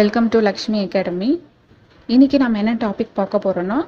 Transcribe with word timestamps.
Welcome 0.00 0.28
to 0.32 0.38
Lakshmi 0.46 0.78
academy 0.86 1.28
இன்னைக்கு 2.08 2.36
நம்ம 2.42 2.58
என்ன 2.60 2.72
டாபிக் 2.82 3.16
பார்க்க 3.16 3.38
போகிறோன்னா 3.44 3.78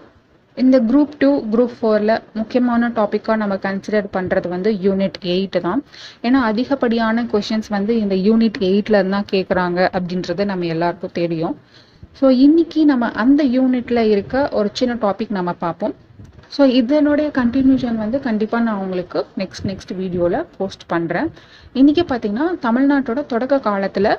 இந்த 0.56 0.76
குரூப் 0.88 1.12
டூ 1.20 1.28
குரூப் 1.52 1.74
ஃபோரில் 1.76 2.12
முக்கியமான 2.38 2.88
டாப்பிக்காக 2.96 3.36
நம்ம 3.42 3.54
கன்சிடர் 3.66 4.08
பண்ணுறது 4.16 4.48
வந்து 4.54 4.70
யூனிட் 4.86 5.18
எயிட் 5.34 5.58
தான். 5.66 5.80
ஏன்னா 6.26 6.38
அதிகப்படியான 6.48 7.24
கொஷின்ஸ் 7.32 7.70
வந்து 7.76 7.94
இந்த 8.04 8.16
யூனிட் 8.28 8.58
எயிட்ல 8.70 9.02
தான் 9.14 9.28
கேட்குறாங்க 9.34 9.78
அப்படின்றது 9.98 10.46
நம்ம 10.52 10.66
எல்லாருக்கும் 10.74 11.14
தெரியும். 11.20 11.54
ஸோ 12.20 12.32
இன்னைக்கு 12.46 12.82
நம்ம 12.92 13.12
அந்த 13.24 13.44
யூனிட்ல 13.56 14.02
இருக்க 14.14 14.44
ஒரு 14.60 14.70
சின்ன 14.80 14.98
டாபிக் 15.06 15.36
நம்ம 15.38 15.54
பார்ப்போம். 15.64 15.94
ஸோ 16.56 16.64
இதனுடைய 16.80 17.30
கண்டினியூஷன் 17.40 18.02
வந்து 18.04 18.20
கண்டிப்பாக 18.28 18.62
நான் 18.66 18.82
உங்களுக்கு 18.86 19.22
நெக்ஸ்ட் 19.42 19.68
நெக்ஸ்ட் 19.70 19.94
வீடியோவில் 20.02 20.38
போஸ்ட் 20.58 20.84
பண்ணுறேன் 20.92 21.30
இன்றைக்கி 21.80 22.04
பார்த்தீங்கன்னா 22.12 22.48
தமிழ்நாட்டோட 22.68 23.20
தொடக்க 23.32 23.64
காலத்தில் 23.70 24.12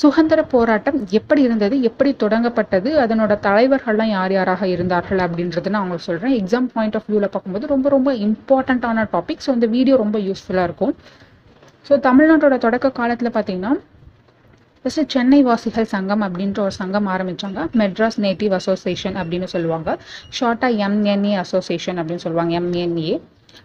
சுதந்திர 0.00 0.40
போராட்டம் 0.52 0.98
எப்படி 1.18 1.40
இருந்தது 1.46 1.76
எப்படி 1.88 2.10
தொடங்கப்பட்டது 2.22 2.90
அதனோட 3.02 3.32
தலைவர்கள்லாம் 3.46 4.12
யார் 4.12 4.34
யாராக 4.36 4.62
இருந்தார்கள் 4.74 5.20
அப்படின்றது 5.26 5.72
நான் 5.72 5.82
உங்களுக்கு 5.84 6.08
சொல்கிறேன் 6.10 6.36
எக்ஸாம் 6.40 6.68
பாயிண்ட் 6.74 6.96
ஆஃப் 6.98 7.08
வியூவில் 7.08 7.32
பார்க்கும்போது 7.34 7.66
ரொம்ப 7.74 7.88
ரொம்ப 7.96 8.12
இம்பார்ட்டண்ட்டான 8.26 9.04
டாபிக் 9.14 9.42
ஸோ 9.46 9.52
இந்த 9.58 9.68
வீடியோ 9.76 9.96
ரொம்ப 10.04 10.18
யூஸ்ஃபுல்லாக 10.28 10.68
இருக்கும். 10.68 10.94
ஸோ 11.88 11.98
தமிழ்நாட்டோட 12.08 12.56
தொடக்க 12.66 12.90
காலத்தில் 13.00 13.34
பார்த்தீங்கன்னா 13.36 13.72
ஃபஸ்ட்டு 14.84 15.06
சென்னை 15.14 15.40
வாசிகள் 15.48 15.90
சங்கம் 15.94 16.22
அப்படின்ற 16.26 16.60
ஒரு 16.66 16.74
சங்கம் 16.78 17.08
ஆரம்பித்தாங்க 17.14 17.60
மெட்ராஸ் 17.80 18.18
நேட்டிவ் 18.26 18.54
அசோசியேஷன் 18.60 19.16
அப்படின்னு 19.22 19.48
சொல்லுவாங்க. 19.54 19.90
ஷார்ட்டாக 20.38 20.80
எம்என்ஏ 20.86 21.34
அசோசியேஷன் 21.44 21.98
அப்படின்னு 22.00 22.24
சொல்லுவாங்க. 22.26 22.52
எம்என்ஏ 22.60 23.12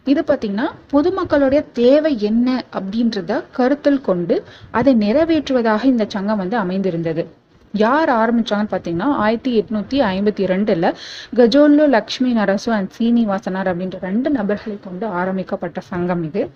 இது 0.05 0.23
பார்த்திங்கன்னா 0.27 0.67
பொதுமக்களுடைய 0.93 1.63
தேவை 1.73 2.21
என்ன 2.21 2.63
அப்படின்றத 2.79 3.43
கருத்தில் 3.51 4.01
கொண்டு 4.01 4.43
அதை 4.71 4.95
நிறைவேற்றுவதாக 4.95 5.83
இந்த 5.83 6.05
சங்கம் 6.09 6.37
வந்து 6.37 6.57
அமைந்திருந்தது. 6.57 7.27
யார் 7.73 8.09
ஆரம்பிச்சாங்கன்னு 8.09 8.71
பார்த்தீங்கன்னா 8.71 9.09
ஆயிரத்தி 9.23 9.51
எட்நூத்தி 9.61 9.97
ஐம்பத்தி 10.13 10.43
ரெண்டுல 10.51 10.93
கஜோல்லு 11.35 11.87
லக்ஷ்மி 11.87 12.31
நரசு 12.33 12.71
அண்ட் 12.71 12.91
சீனிவாசனார் 12.99 13.69
அப்படின்ற 13.71 13.99
ரெண்டு 13.99 14.29
நபர்களை 14.29 14.79
கொண்டு 14.83 15.05
ஆரம்பிக்கப்பட்ட 15.07 15.81
சங்கம் 15.81 16.23
இது. 16.23 16.49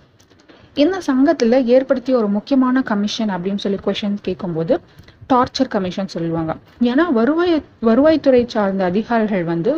இந்த 0.74 0.98
சங்கத்துல 1.06 1.64
ஏற்படுத்திய 1.64 2.16
ஒரு 2.16 2.28
முக்கியமான 2.28 2.82
கமிஷன் 2.82 3.28
அப்படின்னு 3.28 3.56
சொல்லி 3.56 3.78
கொஷின் 3.86 4.16
கேட்கும்போது 4.22 4.80
டார்ச்சர் 5.32 5.68
கமிஷன் 5.68 6.08
சொல்லுவாங்க. 6.08 6.52
ஏன்னா 6.82 7.12
வருவாய் 7.12 7.62
வருவாய்த்துறை 7.82 8.46
சார்ந்த 8.46 8.84
அதிகாரிகள் 8.84 9.44
வந்து 9.44 9.72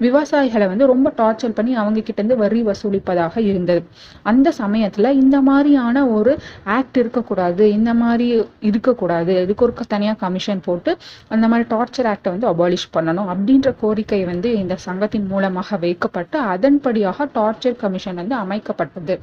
விவசாயிகளை 0.00 0.66
வந்து 0.72 0.86
ரொம்ப 0.86 1.12
டார்ச்சர் 1.16 1.54
பண்ணி 1.54 1.74
அவங்க 1.74 2.02
இருந்து 2.06 2.36
வரி 2.36 2.60
வசூலிப்பதாக 2.62 3.38
இருந்தது. 3.50 3.82
அந்த 4.22 4.52
சமயத்துல 4.58 5.12
இந்த 5.22 5.40
மாதிரியான 5.40 6.06
ஒரு 6.06 6.38
ஆக்ட் 6.64 6.96
இருக்கக்கூடாது 6.96 7.64
இந்த 7.72 7.94
மாதிரி 7.94 8.28
இருக்கக்கூடாது 8.60 9.42
இதுக்கு 9.42 9.64
ஒரு 9.64 9.74
தனியா 9.88 10.12
கமிஷன் 10.24 10.62
போட்டு 10.64 10.96
அந்த 11.28 11.48
மாதிரி 11.48 11.76
டார்ச்சர் 11.76 12.10
ஆக்டை 12.12 12.32
வந்து 12.34 12.50
அபாலிஷ் 12.52 12.88
பண்ணணும் 12.96 13.30
அப்படின்ற 13.34 13.74
கோரிக்கை 13.80 14.24
வந்து 14.24 14.52
இந்த 14.58 14.76
சங்கத்தின் 14.76 15.26
மூலமாக 15.26 15.76
வைக்கப்பட்டு 15.76 16.38
அதன்படியாக 16.54 17.28
டார்ச்சர் 17.34 17.76
கமிஷன் 17.76 18.20
வந்து 18.22 18.36
அமைக்கப்பட்டது. 18.36 19.16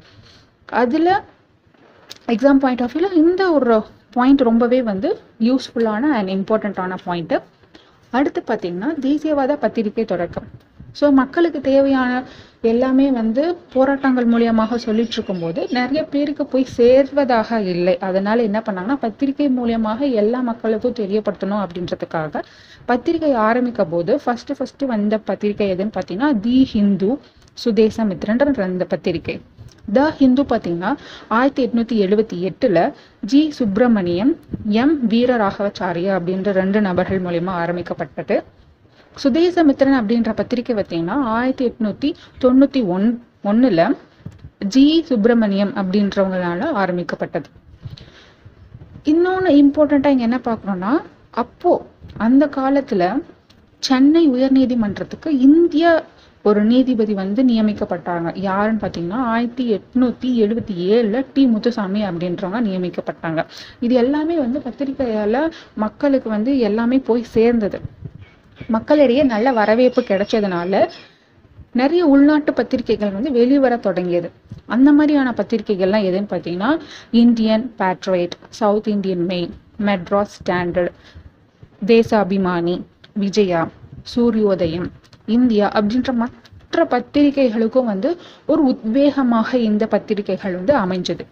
அதில் 0.65 1.13
எக்ஸாம் 2.33 2.61
பாயிண்ட் 2.63 2.81
ஆஃப் 2.81 2.93
வியூவில் 2.93 3.17
இந்த 3.23 3.51
ஒரு 3.51 3.83
பாயிண்ட் 4.11 4.41
ரொம்பவே 4.41 4.81
வந்து 4.81 5.09
யூஸ்ஃபுல்லான 5.39 6.09
அண்ட் 6.17 6.29
இம்பார்ட்டண்ட்டான 6.29 6.97
பாயிண்ட்டு 7.05 7.37
அடுத்து 8.17 8.41
பார்த்தீங்கன்னா 8.49 8.89
தேசியவாத 9.07 9.53
பத்திரிகை 9.65 10.05
தொடக்கம். 10.13 10.47
ஸோ 10.99 11.05
மக்களுக்கு 11.19 11.59
தேவையான 11.61 12.11
எல்லாமே 12.71 13.05
வந்து 13.17 13.43
போராட்டங்கள் 13.73 14.27
மூலியமாக 14.33 14.77
சொல்லிட்டு 14.83 15.15
இருக்கும்போது 15.17 15.61
நிறைய 15.77 16.01
பேருக்கு 16.13 16.43
போய் 16.53 16.65
சேர்வதாக 16.77 17.59
இல்லை. 17.73 17.95
அதனால 18.07 18.37
என்ன 18.49 18.59
பண்ணாங்கன்னா 18.67 18.97
பத்திரிகை 19.05 19.47
மூலியமாக 19.57 20.09
எல்லா 20.21 20.39
மக்களுக்கும் 20.51 20.97
தெரியப்படுத்தணும் 21.01 21.63
அப்படின்றதுக்காக 21.63 22.43
பத்திரிகை 22.91 23.33
ஆரம்பிக்க 23.47 23.85
போது 23.95 24.13
ஃபர்ஸ்ட் 24.25 24.53
ஃபர்ஸ்ட் 24.59 24.85
வந்த 24.93 25.17
பத்திரிகை 25.31 25.67
எதுன்னு 25.75 25.97
பார்த்தீங்கன்னா 25.97 26.31
தி 26.45 26.57
ஹிந்து 26.73 27.11
சுதேசமித்ரன்ற 27.65 28.63
அந்த 28.69 28.87
பத்திரிகை. 28.95 29.37
த 29.93 30.11
ஹிந்து 30.11 30.43
பார்த்தீங்கன்னா 30.43 30.91
ஆயிரத்தி 31.27 31.61
எட்நூத்தி 31.67 32.07
எழுபத்தி 32.07 32.37
எட்டுல 32.49 32.93
ஜி. 33.21 33.51
சுப்பிரமணியம் 33.51 34.39
எம். 34.65 35.09
வீரராகவச்சாரியா 35.09 36.13
அப்படின்ற 36.19 36.51
ரெண்டு 36.51 36.81
நபர்கள் 36.81 37.21
மூலியமா 37.21 37.53
ஆரம்பிக்கப்பட்டது. 37.63 38.43
சுதேசமித்திரன் 39.23 39.99
அப்படின்ற 40.01 40.31
பத்திரிகை 40.35 40.75
பார்த்தீங்கன்னா 40.75 41.17
ஆயிரத்தி 41.35 41.65
எட்நூத்தி 41.69 42.13
தொண்ணூத்தி 42.41 42.85
ஒன் 42.85 43.23
ஒண்ணுல 43.43 43.95
ஜி. 44.67 45.03
சுப்பிரமணியம் 45.03 45.73
அப்படின்றவங்களால 45.75 46.63
ஆரம்பிக்கப்பட்டது. 46.83 47.49
இன்னொன்று 49.03 49.49
இம்பார்ட்டண்ட்டாக 49.53 50.13
இங்கே 50.13 50.23
என்ன 50.23 50.39
பார்க்குறோன்னா 50.43 50.93
அப்போ 51.31 51.85
அந்த 52.17 52.45
காலத்துல 52.45 53.23
சென்னை 53.79 54.29
உயர்நீதிமன்றத்துக்கு 54.29 55.27
இந்திய 55.27 56.03
ஒரு 56.49 56.61
நீதிபதி 56.63 57.13
வந்து 57.13 57.41
நியமிக்கப்பட்டாங்க. 57.43 58.31
யாருன்னு 58.47 58.81
பார்த்தீங்கன்னா 58.81 59.19
ஆயிரத்தி 59.33 59.63
எட்நூத்தி 59.77 60.29
எழுபத்தி 60.43 60.75
ஏழுல 60.93 61.25
டி. 61.33 61.43
முத்துசாமி 61.53 62.01
அப்படின்றவங்க 62.09 62.59
நியமிக்கப்பட்டாங்க. 62.67 63.41
இது 63.79 63.93
எல்லாமே 64.03 64.35
வந்து 64.43 64.59
பத்திரிகையால 64.67 65.41
மக்களுக்கு 65.75 66.29
வந்து 66.29 66.53
எல்லாமே 66.69 66.99
போய் 67.09 67.31
சேர்ந்தது. 67.35 67.79
மக்களிடையே 68.67 69.23
நல்ல 69.33 69.51
வரவேற்பு 69.51 70.01
கிடைச்சதுனால 70.09 70.73
நிறைய 71.79 72.01
உள்நாட்டு 72.05 72.51
பத்திரிகைகள் 72.53 73.15
வந்து 73.17 73.31
வெளிவர 73.31 73.73
தொடங்கியது. 73.77 74.29
அந்த 74.75 74.89
மாதிரியான 74.97 75.33
பத்திரிகைகள்லாம் 75.39 76.05
எதுன்னு 76.09 76.31
பார்த்தீங்கன்னா 76.33 76.69
Indian 77.23 77.65
Patriot 77.79 78.35
South 78.59 78.87
Indian 78.87 79.25
Mail 79.31 79.53
Madras 79.87 80.35
Standard 80.37 80.93
Deshabhimani 81.85 82.75
Vijaya 83.23 83.61
Suryodayam 84.15 84.87
India 85.25 85.67
அப்படின்ற 85.69 86.11
மற்ற 86.13 86.85
பத்திரிகைகளுக்கும் 86.85 87.83
வந்து 87.83 88.17
ஒரு 88.45 88.61
உத்வேகமாக 88.73 89.53
இந்த 89.53 89.85
பத்திரிகைகள் 89.87 90.55
வந்து 90.55 90.75
அமைஞ்சது. 90.77 91.25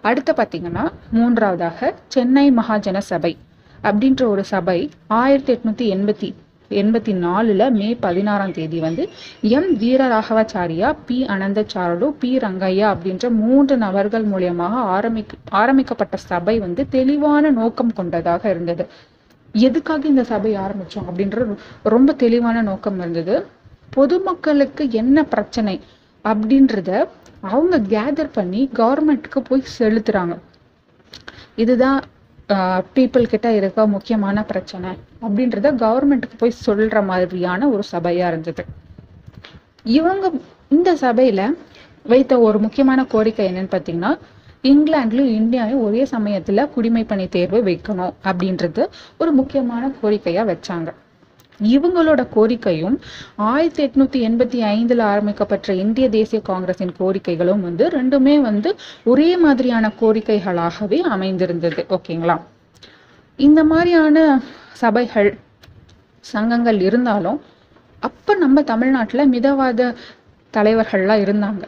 அடுத்து 0.00 0.32
பார்த்தீங்கன்னா 0.32 0.84
மூன்றாவதாக 1.10 1.94
சென்னை 2.08 2.52
மகாஜன 2.52 2.98
சபை 2.98 3.36
அப்படின்ற 3.84 4.22
ஒரு 4.26 4.44
சபை 4.44 4.90
ஆயிரத்தி 5.06 5.52
எட்நூத்தி 5.52 5.86
எண்பத்தி 5.96 6.34
எண்பத்தி 6.70 7.12
நாலுல 7.24 7.62
மே 7.70 7.96
பதினாறாம் 8.00 8.52
தேதி 8.52 8.78
வந்து 8.80 9.08
M 9.40 9.70
Veeraraghavachariar 9.78 10.96
P 11.06 11.24
Ananthacharlu 11.24 12.08
P 12.18 12.38
Rangaiah 12.38 12.86
அப்படின்ற 12.94 13.30
மூன்று 13.30 13.76
நபர்கள் 13.76 14.24
மூலியமாக 14.24 14.74
ஆரம்பிக்க 14.96 15.36
ஆரம்பிக்கப்பட்ட 15.50 16.16
சபை 16.16 16.58
வந்து 16.58 16.88
தெளிவான 16.88 17.50
நோக்கம் 17.50 17.92
கொண்டதாக 17.92 18.50
இருந்தது. 18.50 18.86
எதுக்காக 19.54 20.06
இந்த 20.08 20.22
சபை 20.32 20.52
ஆரம்பிச்சோம் 20.64 21.08
அப்படின்ற 21.08 21.56
ரொம்ப 21.94 22.12
தெளிவான 22.22 22.62
நோக்கம் 22.68 22.98
இருந்தது. 22.98 23.34
பொதுமக்களுக்கு 23.96 24.84
என்ன 25.00 25.24
பிரச்சனை 25.34 25.74
அப்படின்றத 26.24 26.90
அவங்க 27.52 27.76
கேதர் 27.94 28.36
பண்ணி 28.38 28.62
கவர்மெண்ட்டுக்கு 28.80 29.40
போய் 29.48 29.70
செலுத்துறாங்க. 29.78 30.34
இதுதான் 31.62 32.00
பீப்புள் 32.94 33.30
கிட்ட 33.32 33.48
இருக்க 33.52 33.86
முக்கியமான 33.86 34.42
பிரச்சனை 34.50 34.90
அப்படின்றத 35.24 35.68
கவர்மெண்ட்டுக்கு 35.84 36.38
போய் 36.38 36.60
சொல்ற 36.66 37.04
மாதிரியான 37.10 37.68
ஒரு 37.74 37.82
சபையா 37.92 38.26
இருந்தது. 38.32 38.62
இவங்க 39.98 40.32
இந்த 40.76 40.90
சபையில 41.04 41.42
வைத்த 42.12 42.32
ஒரு 42.48 42.58
முக்கியமான 42.58 43.00
கோரிக்கை 43.04 43.46
என்னன்னு 43.50 43.72
பார்த்தீங்கன்னா 43.72 44.12
இங்கிலாந்துலயும் 44.62 45.36
இந்தியாவையும் 45.40 45.82
ஒரே 45.82 46.02
சமயத்துல 46.10 46.70
குடிமை 46.70 47.04
பணி 47.04 47.28
தேர்வு 47.28 47.62
வைக்கணும் 47.64 48.12
அப்படின்றது 48.24 48.86
ஒரு 49.18 49.32
முக்கியமான 49.32 49.92
கோரிக்கையா 50.02 50.42
வச்சாங்க. 50.50 50.92
இவங்களோட 51.62 52.26
கோரிக்கையும் 52.34 52.98
ஆயிரத்தி 53.36 53.86
எட்நூத்தி 53.86 54.30
எண்பத்தி 54.30 54.58
ஐந்துல 54.66 55.00
ஆரம்பிக்கப்பட்ட 55.02 55.74
இந்திய 55.74 56.08
தேசிய 56.08 56.42
காங்கிரஸின் 56.42 56.92
கோரிக்கைகளும் 56.98 57.60
வந்து 57.60 57.88
ரெண்டுமே 57.88 58.40
வந்து 58.40 58.76
ஒரே 59.04 59.36
மாதிரியான 59.36 59.92
கோரிக்கைகளாகவே 60.00 60.98
அமைந்திருந்தது. 60.98 61.86
ஓகேங்களா? 61.90 62.40
இந்த 63.36 63.64
மாதிரியான 63.64 64.42
சபைகள் 64.72 65.38
சங்கங்கள் 66.20 66.80
இருந்தாலும் 66.80 67.40
அப்ப 68.00 68.34
நம்ம 68.34 68.62
தமிழ்நாட்டுல 68.62 69.26
மிதவாத 69.26 69.94
தலைவர்கள்லாம் 70.52 71.22
இருந்தாங்க. 71.26 71.62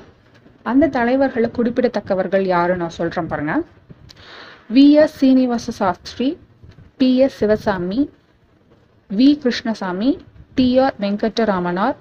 அந்த 0.63 0.87
தலைவர்களை 0.89 1.51
குறிப்பிடத்தக்கவர்கள் 1.59 2.45
யாரு 2.45 2.77
நான் 2.77 2.89
சொல்றேன் 2.91 3.27
பாருங்க. 3.27 3.55
V. 4.73 4.91
S. 4.91 5.17
Srinivasa 5.17 5.73
Sastri 5.73 6.39
P. 6.97 7.17
S. 7.17 7.37
Sivaswami 7.37 8.11
V. 9.11 9.39
Krishnaswami 9.39 10.11
T. 10.55 10.79
R. 10.79 10.95
Venkataramanar 11.01 11.97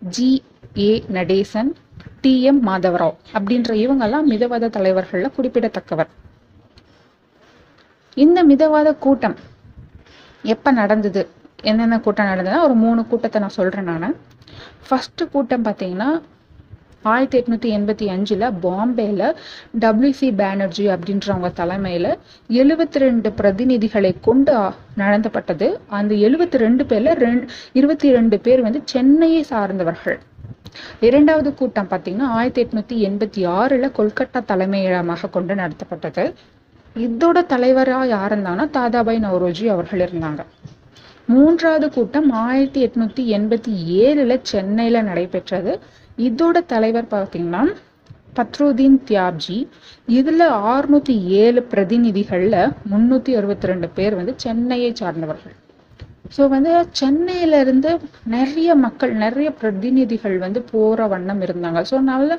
G. 0.00 0.42
A. 0.78 1.04
Natesan 1.08 1.70
T. 2.20 2.42
M. 2.42 2.66
Madhavarao 2.66 3.16
அப்படின்ற 3.32 3.72
இவங்கெல்லாம் 3.74 4.28
மிதவாத 4.28 4.68
தலைவர்களில் 4.68 5.34
குறிப்பிடத்தக்கவர். 5.36 6.10
இந்த 8.16 8.46
மிதவாத 8.46 8.98
கூட்டம் 8.98 9.36
எப்போ 10.44 10.70
நடந்தது? 10.72 11.28
என்னென்ன 11.62 12.00
கூட்டம் 12.00 12.26
நடந்ததுன்னா 12.26 12.62
ஒரு 12.62 12.74
மூணு 12.74 13.06
கூட்டத்தை 13.06 13.40
நான் 13.40 13.48
சொல்கிறேன் 13.48 13.84
நான். 13.84 14.16
ஃபஸ்ட்டு 14.86 15.28
கூட்டம் 15.32 15.64
பார்த்தீங்கன்னா 15.64 16.08
ஆயிரத்தி 17.12 17.38
எட்நூத்தி 17.40 17.70
எண்பத்தி 17.78 18.06
அஞ்சுல 18.14 18.52
பாம்பேல 18.64 19.32
டபிள்யூசி 19.80 20.30
பேனர்ஜி 20.40 20.86
அப்படின்றவங்க 20.94 21.50
தலைமையில 21.60 22.16
எழுபத்தி 22.60 23.04
ரெண்டு 23.06 23.32
பிரதிநிதிகளை 23.40 24.12
கொண்டு 24.20 24.54
நடந்தப்பட்டது 24.96 25.26
நடத்தப்பட்டது. 25.28 25.66
அந்த 25.88 26.14
எழுபத்தி 26.14 26.58
ரெண்டு 26.64 26.84
பேர்ல 26.84 27.12
ரெண்டு 27.14 27.46
இருபத்தி 27.72 28.10
ரெண்டு 28.10 28.38
பேர் 28.38 28.62
வந்து 28.62 28.80
சென்னையை 28.84 29.42
சார்ந்தவர்கள். 29.42 30.18
இரண்டாவது 31.00 31.54
கூட்டம் 31.54 31.88
பார்த்தீங்கன்னா 31.90 32.28
ஆயிரத்தி 32.38 32.62
எட்நூத்தி 32.64 32.96
எண்பத்தி 33.08 33.42
ஆறுல 33.58 33.90
கொல்கட்டா 33.98 34.40
தலைமையிடமாக 34.48 35.30
கொண்டு 35.30 35.54
நடத்தப்பட்டது. 35.54 36.24
இதோட 36.96 37.38
தலைவரா 37.52 38.06
யார் 38.06 38.34
இருந்தாங்கன்னா 38.34 38.70
தாதாபாய் 38.70 39.24
நவரோஜி 39.24 39.66
அவர்கள் 39.66 40.08
இருந்தாங்க. 40.08 40.44
மூன்றாவது 41.26 41.90
கூட்டம் 41.90 42.30
ஆயிரத்தி 42.30 42.80
எட்நூத்தி 42.86 43.24
எண்பத்தி 43.36 43.72
ஏழுல 44.02 44.38
சென்னையில 44.42 45.02
நடைபெற்றது. 45.02 45.72
இதோட 46.26 46.58
தலைவர் 46.72 47.12
பார்த்தீங்கன்னா 47.14 47.62
பத்ருதீன் 48.38 48.98
தியாப்ஜி. 49.08 49.56
இதில் 50.18 50.44
ஆறுநூத்தி 50.72 51.14
ஏழு 51.42 51.60
பிரதிநிதிகளில் 51.72 52.60
முன்னூத்தி 52.92 53.32
அறுபத்தி 53.38 53.70
ரெண்டு 53.70 53.88
பேர் 53.96 54.18
வந்து 54.20 54.34
சென்னையை 54.44 54.90
சார்ந்தவர்கள். 55.00 55.56
ஸோ 56.36 56.42
வந்து 56.54 56.72
சென்னையில 57.00 57.58
இருந்து 57.64 57.90
நிறைய 58.34 58.70
மக்கள் 58.84 59.12
நிறைய 59.22 59.48
பிரதிநிதிகள் 59.60 60.34
வந்து 60.44 60.60
போற 60.72 61.06
வண்ணம் 61.12 61.40
இருந்தாங்க. 61.46 61.80
ஸோ 61.90 61.96
நல்ல 62.10 62.30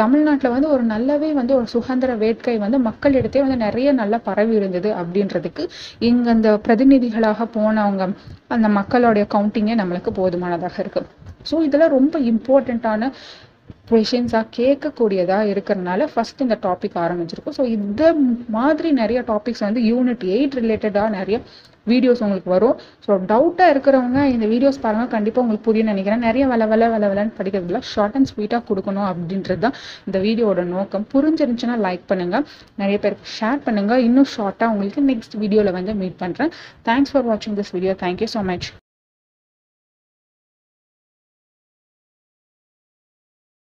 தமிழ்நாட்டில் 0.00 0.54
வந்து 0.54 0.68
ஒரு 0.74 0.84
நல்லாவே 0.92 1.30
வந்து 1.40 1.52
ஒரு 1.58 1.66
சுதந்திர 1.74 2.14
வேட்கை 2.24 2.56
வந்து 2.64 2.78
மக்களிடத்தே 2.88 3.42
வந்து 3.44 3.58
நிறைய 3.66 3.92
நல்லா 4.00 4.20
பரவி 4.28 4.54
இருந்தது 4.60 4.90
அப்படின்றதுக்கு 5.02 5.64
இங்க 6.10 6.28
அந்த 6.36 6.50
பிரதிநிதிகளாக 6.66 7.48
போனவங்க 7.56 8.06
அந்த 8.56 8.68
மக்களுடைய 8.80 9.26
கவுண்டிங்கே 9.36 9.76
நம்மளுக்கு 9.82 10.12
போதுமானதாக 10.20 10.82
இருக்குது 10.84 11.08
ஸோ 11.50 11.56
இதெல்லாம் 11.68 11.94
ரொம்ப 11.98 12.18
இம்பார்ட்டண்ட்டான 12.32 13.12
கொஷின்ஸாக 13.90 14.46
கேட்கக்கூடியதாக 14.56 15.50
இருக்கிறனால 15.52 16.06
ஃபஸ்ட் 16.12 16.42
இந்த 16.44 16.56
டாபிக் 16.66 16.96
ஆரம்பிச்சிருக்கோம். 17.04 17.56
ஸோ 17.58 17.64
இந்த 17.76 18.02
மாதிரி 18.56 18.88
நிறைய 19.00 19.20
டாபிக்ஸ் 19.30 19.64
வந்து 19.66 19.80
யூனிட் 19.90 20.24
எயிட் 20.34 20.56
ரிலேட்டடாக 20.60 21.10
நிறைய 21.18 21.36
வீடியோஸ் 21.90 22.22
உங்களுக்கு 22.24 22.50
வரும். 22.54 22.74
ஸோ 23.04 23.10
டவுட்டாக 23.30 23.72
இருக்கிறவங்க 23.74 24.20
இந்த 24.34 24.46
வீடியோஸ் 24.52 24.80
பாருங்கள் 24.84 25.12
கண்டிப்பாக 25.14 25.44
உங்களுக்கு 25.44 25.68
புரியும் 25.68 25.90
நினைக்கிறேன். 25.92 26.24
நிறைய 26.28 26.44
வள 26.52 26.66
வள 26.72 26.88
வள 26.94 27.04
வளன்னு 27.12 27.36
படிக்கிறதுல 27.38 27.80
ஷார்ட் 27.92 28.18
அண்ட் 28.18 28.30
ஸ்வீட்டாக 28.32 28.62
கொடுக்கணும் 28.68 29.08
அப்படின்றது 29.12 29.62
தான் 29.64 29.76
இந்த 30.08 30.20
வீடியோட 30.26 30.64
நோக்கம். 30.74 31.06
புரிஞ்சிருந்துச்சுன்னா 31.14 31.78
லைக் 31.86 32.04
பண்ணுங்கள் 32.12 32.46
நிறைய 32.82 32.98
பேருக்கு 33.06 33.34
ஷேர் 33.38 33.64
பண்ணுங்கள் 33.68 34.04
இன்னும் 34.08 34.30
ஷார்ட்டாக 34.36 34.74
உங்களுக்கு 34.74 35.02
நெக்ஸ்ட் 35.12 35.36
வீடியோவில் 35.44 35.76
வந்து 35.78 35.94
மீட் 36.02 36.20
பண்ணுறேன் 36.24 36.52
தேங்க்ஸ் 36.90 37.12
ஃபார் 37.14 37.26
வாட்சிங் 37.30 37.58
this 37.60 37.74
video 37.78 37.94
thank you 38.04 38.30
so 38.36 38.42
much 38.52 38.68